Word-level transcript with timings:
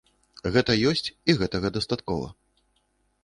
Гэта 0.53 0.75
ёсць, 0.91 1.11
і 1.29 1.35
гэтага 1.41 1.67
дастаткова. 1.77 2.27